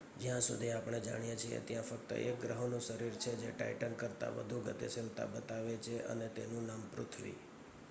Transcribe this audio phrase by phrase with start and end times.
[0.17, 4.57] જ્યાં સુધી આપણે જાણીએ છીએ ત્યાં ફક્ત એક ગ્રહોનું શરીર છે જે ટાઇટન કરતા વધુ
[4.61, 5.75] ગતિશીલતા બતાવે,
[6.09, 7.37] અને તેનું નામ પૃથ્વી